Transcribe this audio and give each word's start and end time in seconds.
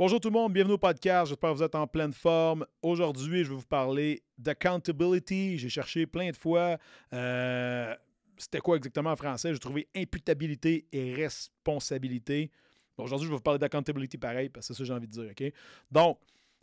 Bonjour 0.00 0.18
tout 0.18 0.30
le 0.30 0.32
monde, 0.32 0.54
bienvenue 0.54 0.76
au 0.76 0.78
podcast. 0.78 1.28
J'espère 1.28 1.50
que 1.50 1.56
vous 1.56 1.62
êtes 1.62 1.74
en 1.74 1.86
pleine 1.86 2.14
forme. 2.14 2.64
Aujourd'hui, 2.80 3.44
je 3.44 3.50
vais 3.50 3.56
vous 3.56 3.66
parler 3.66 4.22
d'accountability. 4.38 5.58
J'ai 5.58 5.68
cherché 5.68 6.06
plein 6.06 6.30
de 6.30 6.36
fois. 6.38 6.78
Euh, 7.12 7.94
c'était 8.38 8.60
quoi 8.60 8.78
exactement 8.78 9.10
en 9.10 9.16
français? 9.16 9.52
J'ai 9.52 9.58
trouvé 9.58 9.88
imputabilité 9.94 10.86
et 10.90 11.12
responsabilité. 11.12 12.50
Aujourd'hui, 12.96 13.26
je 13.26 13.30
vais 13.32 13.36
vous 13.36 13.42
parler 13.42 13.58
d'accountability 13.58 14.16
pareil, 14.16 14.48
parce 14.48 14.68
que 14.68 14.72
c'est 14.72 14.78
ça 14.78 14.84
que 14.84 14.86
j'ai 14.86 14.94
envie 14.94 15.06
de 15.06 15.12
dire. 15.12 15.32
OK? 15.38 15.52
Donc, 15.90 16.18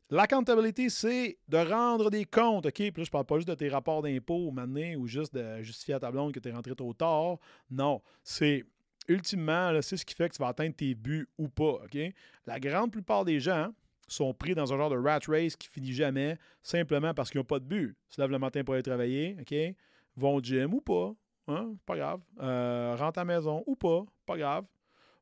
L'accountability, 0.10 0.90
c'est 0.90 1.38
de 1.50 1.58
rendre 1.58 2.10
des 2.10 2.24
comptes, 2.24 2.66
OK? 2.66 2.74
Puis 2.74 2.92
là, 2.96 3.04
je 3.04 3.12
parle 3.12 3.26
pas 3.26 3.36
juste 3.36 3.50
de 3.50 3.56
tes 3.56 3.68
rapports 3.68 4.02
d'impôts 4.02 4.52
maintenant 4.52 4.96
ou 4.96 5.06
juste 5.06 5.34
de 5.34 5.62
justifier 5.62 5.96
à 5.96 6.00
ta 6.00 6.10
blonde 6.10 6.32
que 6.32 6.40
tu 6.40 6.48
es 6.48 6.52
rentré 6.54 6.74
trop 6.76 6.94
tard. 6.94 7.38
Non, 7.70 8.02
c'est 8.24 8.64
ultimement, 9.08 9.72
c'est 9.82 9.98
ce 9.98 10.06
qui 10.06 10.14
fait 10.14 10.30
que 10.30 10.36
tu 10.36 10.42
vas 10.42 10.50
atteindre 10.50 10.76
tes 10.76 10.96
buts 10.96 11.28
ou 11.38 11.48
pas. 11.48 11.80
La 12.46 12.60
grande 12.60 12.92
plupart 12.92 13.26
des 13.26 13.40
gens 13.40 13.72
sont 14.08 14.34
pris 14.34 14.56
dans 14.56 14.74
un 14.74 14.78
genre 14.78 14.90
de 14.90 14.98
rat 14.98 15.20
race 15.28 15.56
qui 15.56 15.68
finit 15.68 15.94
jamais 15.94 16.38
simplement 16.64 17.14
parce 17.14 17.30
qu'ils 17.30 17.40
n'ont 17.40 17.46
pas 17.46 17.60
de 17.60 17.66
but. 17.66 17.96
Ils 18.10 18.16
se 18.16 18.22
lèvent 18.22 18.32
le 18.32 18.40
matin 18.40 18.64
pour 18.64 18.74
aller 18.74 18.84
travailler, 18.84 19.38
OK? 19.40 19.56
Vont 20.16 20.36
au 20.36 20.42
gym 20.42 20.74
ou 20.74 20.82
pas, 20.82 21.14
hein? 21.48 21.74
Pas 21.86 21.98
grave. 21.98 22.22
Euh, 22.42 22.96
rentrent 22.98 23.20
à 23.20 23.22
la 23.22 23.36
maison 23.36 23.64
ou 23.68 23.76
pas, 23.76 24.06
pas 24.26 24.38
grave. 24.38 24.66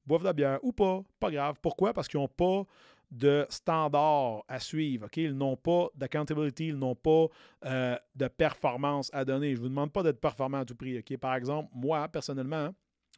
Boivent 0.05 0.21
de 0.21 0.27
la 0.27 0.33
bière 0.33 0.59
ou 0.61 0.71
pas, 0.71 1.01
pas 1.19 1.31
grave. 1.31 1.57
Pourquoi? 1.61 1.91
Parce 1.93 2.07
qu'ils 2.07 2.19
n'ont 2.19 2.27
pas 2.27 2.63
de 3.11 3.45
standards 3.49 4.43
à 4.47 4.59
suivre. 4.59 5.07
Ils 5.15 5.35
n'ont 5.35 5.55
pas 5.55 5.89
d'accountability, 5.95 6.67
ils 6.67 6.77
n'ont 6.77 6.95
pas 6.95 7.27
euh, 7.65 7.97
de 8.15 8.27
performance 8.27 9.09
à 9.13 9.25
donner. 9.25 9.51
Je 9.51 9.57
ne 9.57 9.61
vous 9.61 9.69
demande 9.69 9.91
pas 9.91 10.03
d'être 10.03 10.19
performant 10.19 10.59
à 10.59 10.65
tout 10.65 10.75
prix. 10.75 11.01
Par 11.19 11.35
exemple, 11.35 11.69
moi, 11.73 12.07
personnellement, 12.07 12.69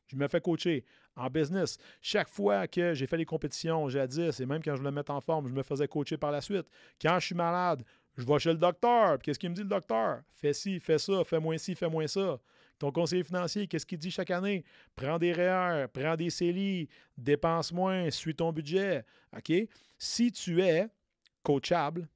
je 0.07 0.15
me 0.15 0.27
fais 0.27 0.41
coacher 0.41 0.85
en 1.15 1.29
business. 1.29 1.77
Chaque 2.01 2.29
fois 2.29 2.67
que 2.67 2.93
j'ai 2.93 3.07
fait 3.07 3.17
les 3.17 3.25
compétitions 3.25 3.89
jadis, 3.89 4.39
et 4.39 4.45
même 4.45 4.61
quand 4.63 4.75
je 4.75 4.81
me 4.81 4.91
mettre 4.91 5.11
en 5.11 5.21
forme, 5.21 5.47
je 5.47 5.53
me 5.53 5.63
faisais 5.63 5.87
coacher 5.87 6.17
par 6.17 6.31
la 6.31 6.41
suite. 6.41 6.67
Quand 7.01 7.19
je 7.19 7.27
suis 7.27 7.35
malade, 7.35 7.83
je 8.15 8.25
vais 8.25 8.39
chez 8.39 8.51
le 8.51 8.57
docteur. 8.57 9.19
Qu'est-ce 9.19 9.37
qu'il 9.37 9.49
me 9.49 9.55
dit 9.55 9.61
le 9.61 9.67
docteur? 9.67 10.21
Fais 10.31 10.53
ci, 10.53 10.79
fais 10.79 10.97
ça, 10.97 11.23
fais 11.23 11.39
moins 11.39 11.57
ci, 11.57 11.75
fais 11.75 11.89
moins 11.89 12.07
ça. 12.07 12.39
Ton 12.79 12.91
conseiller 12.91 13.23
financier, 13.23 13.67
qu'est-ce 13.67 13.85
qu'il 13.85 13.97
dit 13.97 14.11
chaque 14.11 14.29
année? 14.29 14.63
Prends 14.95 15.17
des 15.17 15.33
REER, 15.33 15.87
prends 15.91 16.15
des 16.15 16.29
CELI, 16.29 16.87
dépense 17.17 17.71
moins, 17.71 18.09
suis 18.11 18.35
ton 18.35 18.51
budget. 18.51 19.03
OK? 19.35 19.51
Si 19.97 20.31
tu 20.31 20.61
es 20.61 20.87
coachable 21.41 22.07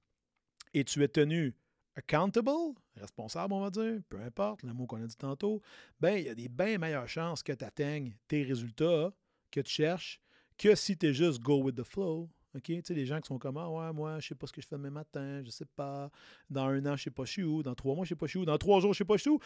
et 0.74 0.84
tu 0.84 1.04
es 1.04 1.08
tenu 1.08 1.56
accountable, 1.96 2.76
responsable, 2.96 3.54
on 3.54 3.62
va 3.62 3.70
dire, 3.70 4.00
peu 4.10 4.20
importe, 4.22 4.64
le 4.64 4.74
mot 4.74 4.86
qu'on 4.86 5.02
a 5.02 5.08
dit 5.08 5.16
tantôt, 5.16 5.62
ben 6.00 6.16
il 6.16 6.26
y 6.26 6.30
a 6.30 6.36
des 6.36 6.50
bien 6.50 6.78
meilleures 6.78 7.10
chances 7.10 7.42
que 7.44 7.54
tu 7.54 7.64
atteignes 7.64 8.14
tes 8.28 8.44
résultats 8.44 9.12
que 9.50 9.62
tu 9.62 9.72
cherches 9.72 10.22
que 10.58 10.76
si 10.76 10.98
tu 10.98 11.08
es 11.08 11.14
juste 11.14 11.42
go 11.42 11.62
with 11.62 11.76
the 11.76 11.84
flow. 11.84 12.30
OK? 12.56 12.64
Tu 12.64 12.82
sais, 12.84 12.94
les 12.94 13.06
gens 13.06 13.20
qui 13.20 13.28
sont 13.28 13.40
comme, 13.40 13.58
ah 13.58 13.70
ouais, 13.70 13.94
moi, 13.94 14.20
je 14.20 14.28
sais 14.30 14.36
pas 14.36 14.46
ce 14.48 14.54
que 14.54 14.62
je 14.62 14.68
fais 14.68 14.76
demain 14.76 14.90
matin, 14.90 15.42
je 15.44 15.50
sais 15.50 15.66
pas. 15.66 16.10
Dans 16.50 16.66
un 16.66 16.86
an, 16.86 16.96
je 16.96 17.04
sais 17.04 17.12
pas 17.12 17.26
je 17.26 17.42
où. 17.42 17.64
Dans 17.64 17.76
trois 17.76 17.96
mois, 17.96 18.06
je 18.06 18.10
sais 18.10 18.16
pas 18.16 18.28
je 18.28 18.38
où. 18.38 18.46
Dans 18.46 18.58
trois 18.58 18.80
jours, 18.82 18.94
je 18.94 19.00
sais 19.00 19.06
pas 19.06 19.16
je 19.16 19.22
suis 19.22 19.30
où. 19.30 19.40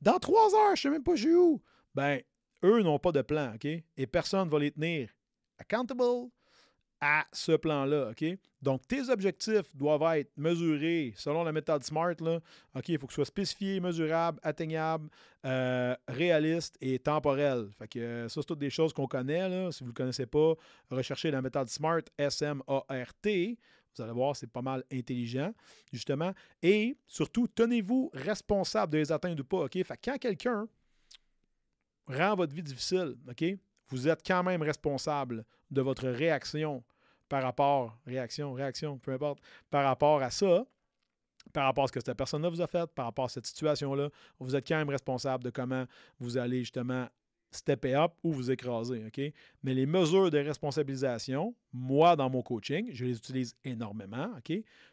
Dans 0.00 0.18
trois 0.18 0.54
heures, 0.54 0.76
je 0.76 0.82
sais 0.82 0.90
même 0.90 1.02
pas 1.02 1.14
je 1.14 1.22
suis 1.22 1.34
où. 1.34 1.62
Ben, 1.94 2.20
eux 2.64 2.82
n'ont 2.82 2.98
pas 2.98 3.12
de 3.12 3.22
plan, 3.22 3.54
OK? 3.54 3.64
Et 3.64 4.06
personne 4.06 4.46
ne 4.46 4.50
va 4.50 4.58
les 4.58 4.72
tenir 4.72 5.10
accountable 5.58 6.30
à 7.00 7.26
ce 7.32 7.52
plan-là, 7.52 8.10
OK? 8.10 8.24
Donc, 8.60 8.86
tes 8.86 9.08
objectifs 9.08 9.74
doivent 9.74 10.18
être 10.18 10.30
mesurés 10.36 11.14
selon 11.16 11.44
la 11.44 11.52
méthode 11.52 11.82
SMART, 11.82 12.16
là. 12.20 12.40
OK? 12.74 12.88
Il 12.88 12.98
faut 12.98 13.06
que 13.06 13.12
ce 13.12 13.16
soit 13.16 13.24
spécifié, 13.24 13.80
mesurable, 13.80 14.38
atteignable, 14.42 15.08
euh, 15.46 15.96
réaliste 16.08 16.76
et 16.80 16.98
temporel. 16.98 17.68
Fait 17.78 17.88
que 17.88 17.98
euh, 17.98 18.28
ça, 18.28 18.40
c'est 18.40 18.46
toutes 18.46 18.58
des 18.58 18.70
choses 18.70 18.92
qu'on 18.92 19.06
connaît. 19.06 19.70
Si 19.72 19.80
vous 19.80 19.86
ne 19.86 19.90
le 19.90 19.94
connaissez 19.94 20.26
pas, 20.26 20.54
recherchez 20.90 21.30
la 21.30 21.40
méthode 21.40 21.68
SMART, 21.68 22.02
S-M-A-R-T. 22.18 23.58
Vous 23.96 24.02
allez 24.02 24.12
voir, 24.12 24.36
c'est 24.36 24.46
pas 24.46 24.62
mal 24.62 24.84
intelligent, 24.92 25.52
justement. 25.92 26.32
Et 26.62 26.96
surtout, 27.08 27.48
tenez-vous 27.48 28.10
responsable 28.12 28.92
de 28.92 28.98
les 28.98 29.10
atteindre 29.10 29.40
ou 29.40 29.44
pas, 29.44 29.64
OK? 29.64 29.72
Fait 29.72 29.96
que 29.96 30.10
quand 30.10 30.18
quelqu'un 30.18 30.68
rend 32.06 32.36
votre 32.36 32.54
vie 32.54 32.62
difficile, 32.62 33.16
OK? 33.28 33.44
vous 33.90 34.08
êtes 34.08 34.26
quand 34.26 34.42
même 34.42 34.62
responsable 34.62 35.44
de 35.70 35.82
votre 35.82 36.08
réaction 36.08 36.82
par 37.30 37.42
rapport, 37.44 37.96
réaction, 38.06 38.52
réaction, 38.52 38.98
peu 38.98 39.12
importe, 39.12 39.40
par 39.70 39.84
rapport 39.84 40.20
à 40.20 40.30
ça, 40.30 40.66
par 41.52 41.64
rapport 41.64 41.84
à 41.84 41.86
ce 41.86 41.92
que 41.92 42.00
cette 42.04 42.16
personne-là 42.16 42.50
vous 42.50 42.60
a 42.60 42.66
fait, 42.66 42.86
par 42.92 43.06
rapport 43.06 43.26
à 43.26 43.28
cette 43.28 43.46
situation-là, 43.46 44.10
vous 44.40 44.54
êtes 44.54 44.66
quand 44.66 44.76
même 44.76 44.90
responsable 44.90 45.44
de 45.44 45.50
comment 45.50 45.86
vous 46.18 46.36
allez 46.36 46.58
justement 46.58 47.08
stepper 47.52 47.94
up 47.94 48.12
ou 48.24 48.32
vous 48.32 48.50
écraser. 48.50 49.10
Mais 49.62 49.74
les 49.74 49.86
mesures 49.86 50.30
de 50.30 50.38
responsabilisation, 50.38 51.54
moi, 51.72 52.16
dans 52.16 52.28
mon 52.28 52.42
coaching, 52.42 52.90
je 52.92 53.04
les 53.04 53.16
utilise 53.16 53.54
énormément. 53.64 54.28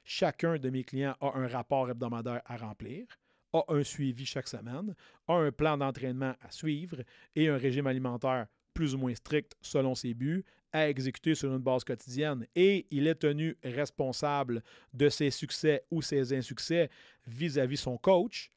Chacun 0.04 0.58
de 0.58 0.70
mes 0.70 0.84
clients 0.84 1.16
a 1.20 1.38
un 1.38 1.48
rapport 1.48 1.90
hebdomadaire 1.90 2.42
à 2.46 2.56
remplir 2.56 3.08
a 3.54 3.64
un 3.70 3.84
suivi 3.84 4.26
chaque 4.26 4.48
semaine, 4.48 4.94
a 5.28 5.34
un 5.34 5.52
plan 5.52 5.78
d'entraînement 5.78 6.36
à 6.42 6.52
suivre 6.52 6.98
et 7.36 7.48
un 7.48 7.58
régime 7.58 7.88
alimentaire 7.88 8.48
plus 8.78 8.94
ou 8.94 9.00
moins 9.00 9.16
strict 9.16 9.56
selon 9.60 9.96
ses 9.96 10.14
buts 10.14 10.46
à 10.72 10.88
exécuter 10.88 11.34
sur 11.34 11.52
une 11.52 11.58
base 11.58 11.84
quotidienne 11.84 12.46
et 12.56 12.86
il 12.92 13.08
est 13.08 13.16
tenu 13.16 13.58
responsable 13.64 14.62
de 14.94 15.10
ses 15.10 15.32
succès 15.32 15.84
ou 15.90 16.04
ses 16.04 16.32
insuccès 16.38 16.92
vis-à-vis 17.26 17.78
son 17.78 17.98
coach 17.98 18.52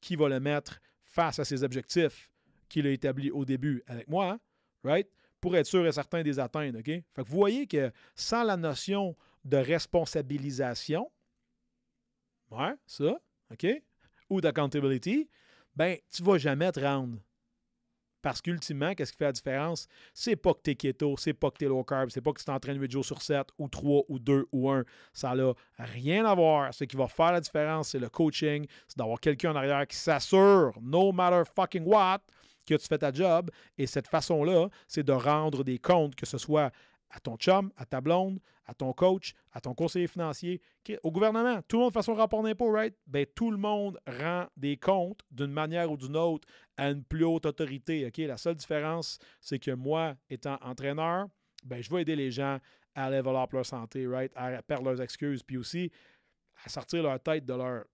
qui 0.00 0.14
va 0.14 0.28
le 0.28 0.38
mettre 0.38 0.78
face 1.02 1.40
à 1.40 1.44
ses 1.44 1.64
objectifs 1.64 2.30
qu'il 2.68 2.86
a 2.86 2.90
établis 2.90 3.32
au 3.32 3.44
début 3.44 3.82
avec 3.88 4.06
moi, 4.06 4.38
right? 4.84 5.08
Pour 5.40 5.56
être 5.56 5.66
sûr 5.66 5.84
et 5.84 5.90
certain 5.90 6.22
des 6.22 6.38
atteindre, 6.38 6.78
OK? 6.78 6.84
Fait 6.84 7.02
que 7.16 7.28
vous 7.28 7.36
voyez 7.36 7.66
que 7.66 7.90
sans 8.14 8.44
la 8.44 8.56
notion 8.56 9.16
de 9.44 9.56
responsabilisation? 9.56 11.10
Ou 14.30 14.40
d'accountability, 14.40 15.28
ben, 15.74 15.98
tu 16.12 16.22
vas 16.22 16.38
jamais 16.38 16.70
te 16.70 16.78
rendre 16.78 17.18
parce 18.24 18.40
qu'ultimement, 18.40 18.94
qu'est-ce 18.94 19.12
qui 19.12 19.18
fait 19.18 19.26
la 19.26 19.32
différence? 19.32 19.86
C'est 20.14 20.34
pas 20.34 20.54
que 20.54 20.60
tu 20.64 20.70
es 20.70 20.74
keto, 20.76 21.14
c'est 21.18 21.34
pas 21.34 21.50
que 21.50 21.58
tu 21.58 21.66
es 21.66 21.68
low 21.68 21.84
carb, 21.84 22.08
c'est 22.08 22.22
pas 22.22 22.32
que 22.32 22.38
tu 22.38 22.46
t'entraînes 22.46 22.80
8 22.80 22.90
jours 22.90 23.04
sur 23.04 23.20
7 23.20 23.48
ou 23.58 23.68
3 23.68 24.04
ou 24.08 24.18
2 24.18 24.46
ou 24.50 24.70
1. 24.70 24.82
Ça 25.12 25.34
n'a 25.34 25.52
rien 25.76 26.24
à 26.24 26.34
voir. 26.34 26.72
Ce 26.72 26.84
qui 26.84 26.96
va 26.96 27.06
faire 27.06 27.32
la 27.32 27.42
différence, 27.42 27.90
c'est 27.90 27.98
le 27.98 28.08
coaching, 28.08 28.66
c'est 28.88 28.96
d'avoir 28.96 29.20
quelqu'un 29.20 29.52
en 29.52 29.56
arrière 29.56 29.86
qui 29.86 29.98
s'assure, 29.98 30.72
no 30.80 31.12
matter 31.12 31.42
fucking 31.54 31.84
what, 31.84 32.20
que 32.66 32.76
tu 32.76 32.86
fais 32.86 32.96
ta 32.96 33.12
job. 33.12 33.50
Et 33.76 33.86
cette 33.86 34.08
façon-là, 34.08 34.68
c'est 34.88 35.02
de 35.02 35.12
rendre 35.12 35.62
des 35.62 35.78
comptes, 35.78 36.14
que 36.14 36.24
ce 36.24 36.38
soit 36.38 36.72
à 37.14 37.20
ton 37.20 37.36
chum, 37.36 37.70
à 37.76 37.86
ta 37.86 38.00
blonde, 38.00 38.40
à 38.66 38.74
ton 38.74 38.92
coach, 38.92 39.34
à 39.52 39.60
ton 39.60 39.72
conseiller 39.72 40.08
financier, 40.08 40.60
au 41.02 41.12
gouvernement. 41.12 41.62
Tout 41.62 41.76
le 41.76 41.84
monde 41.84 41.92
fait 41.92 42.02
son 42.02 42.14
rapport 42.14 42.42
d'impôt, 42.42 42.72
right? 42.72 42.94
Ben, 43.06 43.24
tout 43.24 43.50
le 43.50 43.56
monde 43.56 43.98
rend 44.06 44.46
des 44.56 44.76
comptes 44.76 45.20
d'une 45.30 45.52
manière 45.52 45.90
ou 45.90 45.96
d'une 45.96 46.16
autre 46.16 46.48
à 46.76 46.90
une 46.90 47.04
plus 47.04 47.24
haute 47.24 47.46
autorité. 47.46 48.10
La 48.26 48.36
seule 48.36 48.56
différence, 48.56 49.18
c'est 49.40 49.60
que 49.60 49.70
moi, 49.70 50.16
étant 50.28 50.58
entraîneur, 50.60 51.28
ben, 51.64 51.80
je 51.82 51.90
vais 51.90 52.02
aider 52.02 52.16
les 52.16 52.32
gens 52.32 52.58
à 52.96 53.10
level 53.10 53.36
up 53.36 53.52
leur 53.52 53.66
santé, 53.66 54.06
right? 54.08 54.32
À 54.34 54.60
perdre 54.62 54.90
leurs 54.90 55.00
excuses, 55.00 55.42
puis 55.42 55.56
aussi 55.56 55.92
à 56.64 56.68
sortir 56.68 57.02
leur 57.04 57.20
tête 57.20 57.44
de 57.44 57.54
leur 57.54 57.84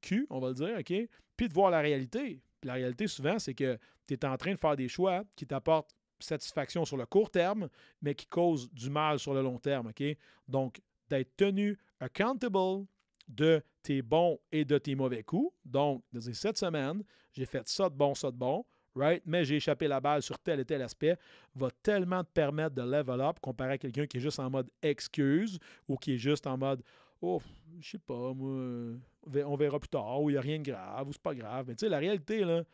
cul, 0.00 0.26
on 0.30 0.38
va 0.38 0.48
le 0.48 0.54
dire, 0.54 0.76
OK? 0.78 1.08
Puis 1.36 1.48
de 1.48 1.52
voir 1.52 1.70
la 1.70 1.80
réalité. 1.80 2.40
Puis 2.60 2.68
la 2.68 2.74
réalité, 2.74 3.08
souvent, 3.08 3.38
c'est 3.40 3.54
que 3.54 3.78
tu 4.06 4.14
es 4.14 4.24
en 4.24 4.36
train 4.36 4.52
de 4.52 4.58
faire 4.58 4.76
des 4.76 4.88
choix 4.88 5.24
qui 5.34 5.46
t'apportent 5.46 5.90
satisfaction 6.18 6.84
sur 6.84 6.96
le 6.96 7.06
court 7.06 7.30
terme, 7.30 7.68
mais 8.00 8.14
qui 8.14 8.26
cause 8.26 8.70
du 8.72 8.90
mal 8.90 9.18
sur 9.18 9.34
le 9.34 9.42
long 9.42 9.58
terme. 9.58 9.88
OK? 9.88 10.02
Donc, 10.48 10.80
d'être 11.08 11.36
tenu 11.36 11.78
accountable 12.00 12.86
de 13.28 13.62
tes 13.82 14.02
bons 14.02 14.38
et 14.52 14.64
de 14.64 14.78
tes 14.78 14.94
mauvais 14.94 15.22
coups. 15.22 15.54
Donc, 15.64 16.02
cette 16.32 16.58
semaine, 16.58 17.02
j'ai 17.32 17.46
fait 17.46 17.66
ça 17.68 17.88
de 17.88 17.94
bon, 17.94 18.14
ça 18.14 18.30
de 18.30 18.36
bon, 18.36 18.64
right? 18.94 19.22
Mais 19.26 19.44
j'ai 19.44 19.56
échappé 19.56 19.88
la 19.88 20.00
balle 20.00 20.22
sur 20.22 20.38
tel 20.38 20.60
et 20.60 20.64
tel 20.64 20.82
aspect, 20.82 21.16
va 21.54 21.70
tellement 21.82 22.22
te 22.22 22.30
permettre 22.30 22.74
de 22.74 22.82
level 22.82 23.20
up 23.20 23.38
comparé 23.40 23.72
à 23.72 23.78
quelqu'un 23.78 24.06
qui 24.06 24.18
est 24.18 24.20
juste 24.20 24.38
en 24.38 24.50
mode 24.50 24.70
excuse 24.82 25.58
ou 25.88 25.96
qui 25.96 26.14
est 26.14 26.18
juste 26.18 26.46
en 26.46 26.56
mode 26.56 26.82
Oh, 27.20 27.40
je 27.80 27.92
sais 27.92 27.98
pas, 27.98 28.34
moi, 28.34 28.98
on 29.46 29.56
verra 29.56 29.78
plus 29.78 29.88
tard, 29.88 30.20
ou 30.20 30.28
il 30.28 30.34
n'y 30.34 30.38
a 30.38 30.42
rien 30.42 30.58
de 30.58 30.64
grave, 30.64 31.08
ou 31.08 31.12
c'est 31.12 31.22
pas 31.22 31.34
grave. 31.34 31.64
Mais 31.68 31.74
tu 31.74 31.86
sais, 31.86 31.88
la 31.88 31.98
réalité, 31.98 32.44
là, 32.44 32.64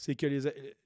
c'est 0.00 0.14
que 0.14 0.26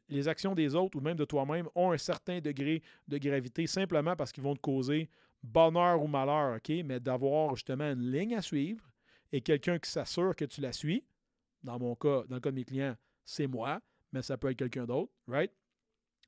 les, 0.09 0.29
actions 0.29 0.57
des 0.57 0.75
autres 0.75 0.99
ou 0.99 1.01
même 1.01 1.17
de 1.17 1.25
toi-même 1.25 1.69
ont 1.77 1.93
un 1.93 1.99
certain 1.99 2.41
degré 2.41 2.83
de 3.07 3.17
gravité 3.17 3.69
simplement 3.69 4.17
parce 4.17 4.33
qu'ils 4.33 4.43
vont 4.43 4.57
te 4.57 4.61
causer 4.61 5.09
bonheur 5.41 6.03
ou 6.03 6.09
malheur, 6.09 6.57
OK? 6.57 6.71
Mais 6.85 6.99
d'avoir 6.99 7.55
justement 7.55 7.93
une 7.93 8.11
ligne 8.11 8.35
à 8.35 8.43
suivre 8.43 8.85
et 9.31 9.41
quelqu'un 9.41 9.79
qui 9.79 9.89
s'assure 9.89 10.35
que 10.35 10.45
tu 10.45 10.61
la 10.61 10.73
suis, 10.73 11.05
dans 11.63 11.79
mon 11.79 11.95
cas, 11.95 12.25
dans 12.29 12.35
le 12.35 12.41
cas 12.41 12.51
de 12.51 12.57
mes 12.57 12.65
clients, 12.65 12.97
c'est 13.25 13.47
moi, 13.47 13.81
mais 14.11 14.21
ça 14.21 14.37
peut 14.37 14.51
être 14.51 14.59
quelqu'un 14.59 14.85
d'autre, 14.85 15.13
right? 15.29 15.53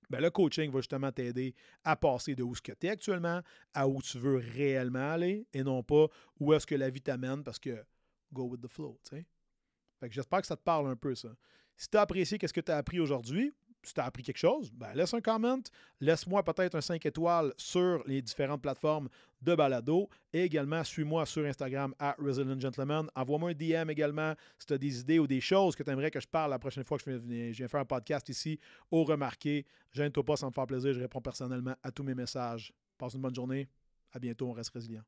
Ben, 0.09 0.21
le 0.21 0.31
coaching 0.31 0.71
va 0.71 0.79
justement 0.79 1.11
t'aider 1.11 1.57
à 1.83 1.97
passer 1.97 2.37
de 2.37 2.45
où 2.45 2.55
tu 2.55 2.71
es 2.71 2.89
actuellement 2.89 3.43
à 3.75 3.89
où 3.89 4.01
tu 4.01 4.17
veux 4.19 4.37
réellement 4.37 5.11
aller 5.11 5.45
et 5.53 5.65
non 5.65 5.83
pas 5.83 6.07
où 6.39 6.53
est-ce 6.53 6.69
que 6.69 6.77
la 6.77 6.89
vie 6.89 7.03
t'amène 7.03 7.43
parce 7.43 7.59
que 7.59 7.85
go 8.33 8.45
with 8.45 8.61
the 8.61 8.69
flow, 8.69 8.97
tu 9.03 9.17
sais? 9.17 9.27
J'espère 10.09 10.43
que 10.43 10.47
ça 10.47 10.57
te 10.57 10.63
parle 10.63 10.87
un 10.87 10.95
peu, 10.95 11.17
ça. 11.17 11.31
Si 11.77 11.89
tu 11.89 11.97
as 11.97 12.03
apprécié 12.03 12.39
ce 12.41 12.53
que 12.53 12.61
tu 12.61 12.73
as 12.73 12.77
appris 12.77 13.01
aujourd'hui, 13.01 13.53
tu 13.87 13.93
t'as 13.93 14.05
appris 14.05 14.23
quelque 14.23 14.39
chose, 14.39 14.71
ben 14.73 14.93
laisse 14.95 15.15
un 15.15 15.21
comment, 15.21 15.61
laisse-moi 16.01 16.43
peut-être 16.43 16.75
un 16.75 16.81
5 16.81 17.07
étoiles 17.07 17.53
sur 17.57 18.03
les 18.07 18.21
différentes 18.21 18.61
plateformes 18.61 19.09
de 19.41 19.55
balado 19.55 20.09
et 20.33 20.43
également 20.43 20.83
suis-moi 20.83 21.25
sur 21.25 21.45
Instagram 21.45 21.95
à 21.99 22.17
Resilient 22.19 22.59
Gentleman. 22.59 23.09
Envoie-moi 23.15 23.51
un 23.51 23.55
DM 23.55 23.91
également 23.91 24.35
si 24.59 24.67
tu 24.67 24.73
as 24.73 24.79
des 24.79 25.01
idées 25.01 25.19
ou 25.19 25.27
des 25.27 25.41
choses 25.41 25.77
que 25.77 25.85
tu 25.85 25.91
aimerais 25.91 26.11
que 26.11 26.21
je 26.21 26.27
parle 26.27 26.51
la 26.51 26.59
prochaine 26.59 26.85
fois 26.85 26.99
que 26.99 27.05
je 27.05 27.11
viens, 27.11 27.53
je 27.53 27.59
viens 27.59 27.69
faire 27.69 27.81
un 27.81 27.85
podcast 27.85 28.29
ici 28.29 28.59
au 28.91 29.05
Remarqué. 29.05 29.65
Gêne-toi 29.93 30.25
pas, 30.25 30.37
ça 30.37 30.47
me 30.47 30.53
faire 30.53 30.67
plaisir. 30.67 30.93
Je 30.93 31.01
réponds 31.01 31.21
personnellement 31.21 31.77
à 31.83 31.93
tous 31.93 32.03
mes 32.03 32.15
messages. 32.15 32.73
Passe 32.99 33.15
une 33.15 33.23
bonne 33.23 33.35
journée. 33.35 33.69
À 34.13 34.19
bientôt, 34.19 34.49
on 34.49 34.53
reste 34.53 34.71
résilient. 34.71 35.03